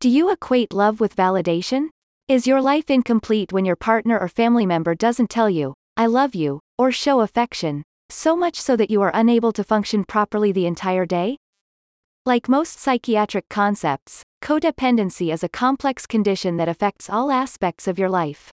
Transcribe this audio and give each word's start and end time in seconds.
Do 0.00 0.08
you 0.08 0.30
equate 0.30 0.72
love 0.72 1.00
with 1.00 1.16
validation? 1.16 1.88
Is 2.28 2.46
your 2.46 2.62
life 2.62 2.88
incomplete 2.88 3.52
when 3.52 3.64
your 3.64 3.74
partner 3.74 4.16
or 4.16 4.28
family 4.28 4.64
member 4.64 4.94
doesn't 4.94 5.28
tell 5.28 5.50
you, 5.50 5.74
I 5.96 6.06
love 6.06 6.36
you, 6.36 6.60
or 6.78 6.92
show 6.92 7.18
affection, 7.18 7.82
so 8.08 8.36
much 8.36 8.60
so 8.60 8.76
that 8.76 8.92
you 8.92 9.02
are 9.02 9.10
unable 9.12 9.50
to 9.54 9.64
function 9.64 10.04
properly 10.04 10.52
the 10.52 10.66
entire 10.66 11.04
day? 11.04 11.38
Like 12.24 12.48
most 12.48 12.78
psychiatric 12.78 13.48
concepts, 13.48 14.22
codependency 14.40 15.32
is 15.32 15.42
a 15.42 15.48
complex 15.48 16.06
condition 16.06 16.58
that 16.58 16.68
affects 16.68 17.10
all 17.10 17.32
aspects 17.32 17.88
of 17.88 17.98
your 17.98 18.08
life. 18.08 18.52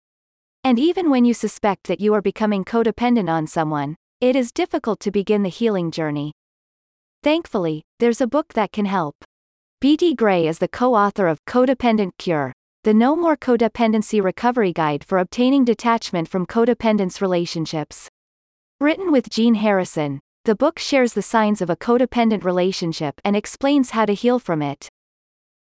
And 0.64 0.76
even 0.76 1.08
when 1.08 1.24
you 1.24 1.34
suspect 1.34 1.86
that 1.86 2.00
you 2.00 2.14
are 2.14 2.20
becoming 2.20 2.64
codependent 2.64 3.30
on 3.30 3.46
someone, 3.46 3.94
it 4.20 4.34
is 4.34 4.50
difficult 4.50 4.98
to 5.00 5.12
begin 5.12 5.44
the 5.44 5.50
healing 5.50 5.92
journey. 5.92 6.32
Thankfully, 7.22 7.84
there's 8.00 8.20
a 8.20 8.26
book 8.26 8.54
that 8.54 8.72
can 8.72 8.86
help. 8.86 9.14
B.D. 9.80 10.16
Gray 10.16 10.48
is 10.48 10.58
the 10.58 10.66
co 10.66 10.96
author 10.96 11.28
of 11.28 11.44
Codependent 11.44 12.10
Cure, 12.18 12.52
the 12.82 12.92
No 12.92 13.14
More 13.14 13.36
Codependency 13.36 14.20
Recovery 14.20 14.72
Guide 14.72 15.04
for 15.04 15.18
Obtaining 15.18 15.64
Detachment 15.64 16.26
from 16.26 16.46
Codependence 16.46 17.20
Relationships. 17.20 18.08
Written 18.80 19.12
with 19.12 19.30
Jean 19.30 19.54
Harrison, 19.54 20.18
the 20.44 20.56
book 20.56 20.80
shares 20.80 21.12
the 21.12 21.22
signs 21.22 21.62
of 21.62 21.70
a 21.70 21.76
codependent 21.76 22.42
relationship 22.42 23.20
and 23.24 23.36
explains 23.36 23.90
how 23.90 24.04
to 24.04 24.14
heal 24.14 24.40
from 24.40 24.62
it. 24.62 24.88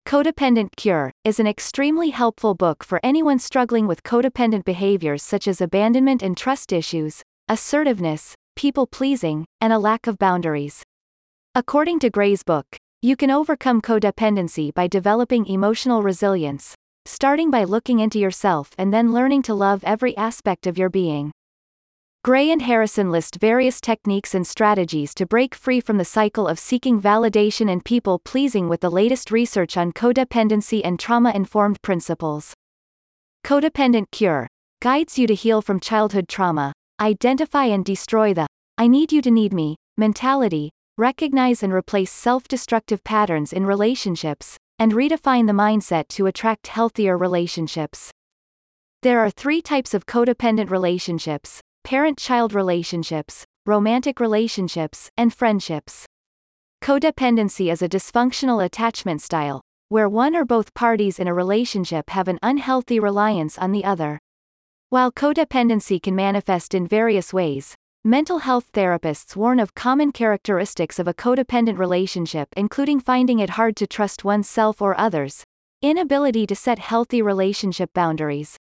Codependent 0.05 0.77
Cure 0.77 1.11
is 1.25 1.41
an 1.41 1.47
extremely 1.47 2.11
helpful 2.11 2.55
book 2.55 2.85
for 2.85 3.01
anyone 3.03 3.39
struggling 3.39 3.87
with 3.87 4.03
codependent 4.03 4.67
behaviors 4.67 5.23
such 5.23 5.49
as 5.49 5.63
abandonment 5.63 6.23
and 6.23 6.37
trust 6.37 6.75
issues, 6.75 7.23
assertiveness, 7.49 8.35
people 8.55 8.87
pleasing, 8.87 9.47
and 9.63 9.73
a 9.73 9.79
lack 9.79 10.07
of 10.07 10.19
boundaries. 10.19 10.83
According 11.55 12.01
to 12.01 12.11
Gray's 12.11 12.43
book, 12.43 12.67
you 13.05 13.17
can 13.17 13.31
overcome 13.31 13.83
codependency 13.83 14.73
by 14.73 14.87
developing 14.87 15.45
emotional 15.45 16.03
resilience, 16.03 16.75
starting 17.05 17.51
by 17.51 17.63
looking 17.63 18.01
into 18.01 18.19
yourself 18.19 18.71
and 18.79 18.95
then 18.95 19.13
learning 19.13 19.43
to 19.43 19.53
love 19.53 19.85
every 19.85 20.17
aspect 20.17 20.67
of 20.67 20.79
your 20.79 20.89
being. 20.89 21.31
Gray 22.25 22.51
and 22.51 22.63
Harrison 22.63 23.11
list 23.11 23.37
various 23.39 23.79
techniques 23.79 24.35
and 24.35 24.47
strategies 24.47 25.13
to 25.17 25.27
break 25.27 25.55
free 25.55 25.81
from 25.81 25.99
the 25.99 26.05
cycle 26.07 26.49
of 26.49 26.59
seeking 26.59 26.99
validation 26.99 27.71
and 27.71 27.85
people 27.85 28.21
pleasing 28.21 28.71
with 28.71 28.81
the 28.81 28.91
latest 28.91 29.31
research 29.31 29.77
on 29.77 29.93
codependency 29.93 30.81
and 30.83 30.99
trauma 30.99 31.31
informed 31.33 31.83
principles. 31.83 32.55
Codependent 33.45 34.11
Cure 34.13 34.49
guides 34.81 35.19
you 35.19 35.27
to 35.27 35.35
heal 35.35 35.61
from 35.61 35.79
childhood 35.79 36.27
trauma, 36.27 36.73
identify 37.03 37.67
and 37.67 37.85
destroy 37.85 38.33
the 38.33 38.47
I 38.79 38.87
need 38.87 39.13
you 39.13 39.21
to 39.21 39.31
need 39.31 39.53
me 39.53 39.77
mentality, 39.99 40.71
recognize 40.97 41.63
and 41.63 41.73
replace 41.73 42.13
self 42.13 42.47
destructive 42.47 43.03
patterns 43.03 43.53
in 43.53 43.67
relationships, 43.67 44.57
and 44.79 44.93
redefine 44.93 45.47
the 45.47 45.53
mindset 45.53 46.09
to 46.09 46.27
attract 46.27 46.69
healthier 46.69 47.17
relationships. 47.17 48.11
There 49.03 49.21
are 49.21 49.31
three 49.31 49.61
types 49.61 49.95
of 49.95 50.07
codependent 50.07 50.71
relationships 50.71 51.61
parent 51.85 52.17
child 52.17 52.55
relationships, 52.55 53.45
romantic 53.67 54.19
relationships, 54.19 55.11
and 55.17 55.35
friendships. 55.35 56.07
Codependency 56.83 57.71
is 57.71 57.83
a 57.83 57.89
dysfunctional 57.89 58.65
attachment 58.65 59.21
style, 59.21 59.61
where 59.91 60.09
one 60.09 60.35
or 60.35 60.45
both 60.45 60.75
parties 60.75 61.19
in 61.19 61.29
a 61.29 61.35
relationship 61.35 62.11
have 62.11 62.29
an 62.29 62.39
unhealthy 62.43 62.99
reliance 62.99 63.59
on 63.59 63.73
the 63.73 63.85
other. 63.85 64.19
While 64.89 65.13
codependency 65.13 66.03
can 66.03 66.15
manifest 66.15 66.75
in 66.75 66.87
various 66.87 67.33
ways, 67.33 67.75
mental 68.07 68.41
health 68.41 68.71
therapists 68.73 69.35
warn 69.35 69.59
of 69.59 69.75
common 69.75 70.13
characteristics 70.13 70.99
of 70.99 71.09
a 71.09 71.15
codependent 71.15 71.79
relationship, 71.79 72.49
including 72.55 73.01
finding 73.01 73.39
it 73.39 73.51
hard 73.51 73.75
to 73.75 73.87
trust 73.87 74.25
oneself 74.25 74.83
or 74.83 74.99
others, 75.01 75.43
inability 75.81 76.47
to 76.47 76.55
set 76.55 76.79
healthy 76.79 77.23
relationship 77.23 77.91
boundaries, 77.95 78.59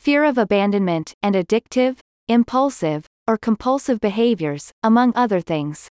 fear 0.00 0.24
of 0.24 0.38
abandonment, 0.38 1.12
and 1.22 1.34
addictive, 1.34 1.98
impulsive, 2.28 3.04
or 3.28 3.36
compulsive 3.36 4.00
behaviors, 4.00 4.72
among 4.82 5.12
other 5.14 5.42
things. 5.42 5.88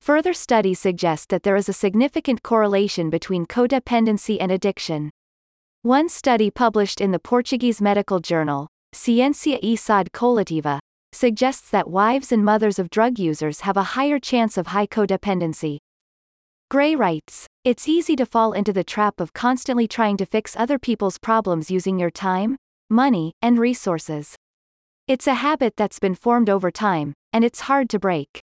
Further 0.00 0.32
studies 0.32 0.80
suggest 0.80 1.28
that 1.28 1.44
there 1.44 1.56
is 1.56 1.68
a 1.68 1.72
significant 1.72 2.42
correlation 2.42 3.08
between 3.08 3.46
codependency 3.46 4.36
and 4.40 4.50
addiction. 4.50 5.10
One 5.82 6.08
study 6.08 6.50
published 6.50 7.00
in 7.00 7.12
the 7.12 7.20
Portuguese 7.20 7.80
medical 7.80 8.18
journal, 8.18 8.66
Ciência 8.92 9.60
e 9.62 9.76
Saúde 9.76 10.10
Coletiva, 10.10 10.80
suggests 11.12 11.70
that 11.70 11.90
wives 11.90 12.32
and 12.32 12.44
mothers 12.44 12.78
of 12.78 12.90
drug 12.90 13.18
users 13.18 13.60
have 13.60 13.76
a 13.76 13.94
higher 13.94 14.18
chance 14.18 14.56
of 14.56 14.68
high 14.68 14.86
codependency. 14.86 15.78
Gray 16.70 16.94
writes, 16.94 17.46
It's 17.64 17.88
easy 17.88 18.14
to 18.16 18.26
fall 18.26 18.52
into 18.52 18.72
the 18.72 18.84
trap 18.84 19.20
of 19.20 19.32
constantly 19.32 19.88
trying 19.88 20.16
to 20.18 20.26
fix 20.26 20.54
other 20.56 20.78
people's 20.78 21.18
problems 21.18 21.70
using 21.70 21.98
your 21.98 22.10
time, 22.10 22.56
money, 22.90 23.32
and 23.40 23.58
resources. 23.58 24.36
It's 25.06 25.26
a 25.26 25.34
habit 25.34 25.76
that's 25.76 25.98
been 25.98 26.14
formed 26.14 26.50
over 26.50 26.70
time, 26.70 27.14
and 27.32 27.44
it's 27.44 27.60
hard 27.60 27.88
to 27.90 27.98
break. 27.98 28.42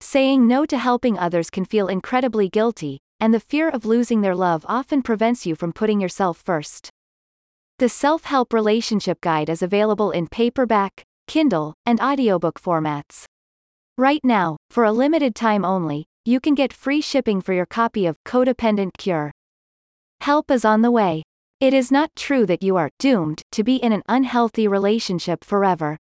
Saying 0.00 0.46
no 0.46 0.64
to 0.66 0.78
helping 0.78 1.18
others 1.18 1.50
can 1.50 1.64
feel 1.64 1.88
incredibly 1.88 2.48
guilty, 2.48 2.98
and 3.18 3.34
the 3.34 3.40
fear 3.40 3.68
of 3.68 3.84
losing 3.84 4.20
their 4.20 4.36
love 4.36 4.64
often 4.68 5.02
prevents 5.02 5.44
you 5.44 5.56
from 5.56 5.72
putting 5.72 6.00
yourself 6.00 6.38
first. 6.38 6.90
The 7.80 7.88
Self 7.88 8.24
Help 8.24 8.52
Relationship 8.52 9.20
Guide 9.20 9.48
is 9.48 9.62
available 9.62 10.12
in 10.12 10.28
paperback, 10.28 11.04
Kindle, 11.28 11.74
and 11.86 12.00
audiobook 12.00 12.60
formats. 12.60 13.26
Right 13.98 14.24
now, 14.24 14.56
for 14.70 14.84
a 14.84 14.92
limited 14.92 15.34
time 15.34 15.64
only, 15.64 16.06
you 16.24 16.40
can 16.40 16.54
get 16.54 16.72
free 16.72 17.00
shipping 17.00 17.40
for 17.42 17.52
your 17.52 17.66
copy 17.66 18.06
of 18.06 18.16
Codependent 18.24 18.90
Cure. 18.96 19.30
Help 20.22 20.50
is 20.50 20.64
on 20.64 20.82
the 20.82 20.90
way. 20.90 21.22
It 21.60 21.74
is 21.74 21.92
not 21.92 22.10
true 22.16 22.46
that 22.46 22.62
you 22.62 22.76
are 22.76 22.90
doomed 22.98 23.42
to 23.52 23.62
be 23.62 23.76
in 23.76 23.92
an 23.92 24.02
unhealthy 24.08 24.66
relationship 24.66 25.44
forever. 25.44 25.98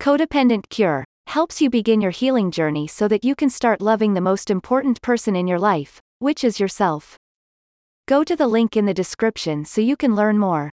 Codependent 0.00 0.68
Cure 0.70 1.04
helps 1.26 1.60
you 1.60 1.68
begin 1.68 2.00
your 2.00 2.12
healing 2.12 2.50
journey 2.50 2.86
so 2.86 3.08
that 3.08 3.24
you 3.24 3.34
can 3.34 3.50
start 3.50 3.80
loving 3.80 4.14
the 4.14 4.20
most 4.20 4.50
important 4.50 5.02
person 5.02 5.34
in 5.34 5.48
your 5.48 5.58
life, 5.58 6.00
which 6.20 6.44
is 6.44 6.60
yourself. 6.60 7.16
Go 8.06 8.22
to 8.22 8.36
the 8.36 8.46
link 8.46 8.76
in 8.76 8.86
the 8.86 8.94
description 8.94 9.64
so 9.64 9.80
you 9.80 9.96
can 9.96 10.14
learn 10.14 10.38
more. 10.38 10.70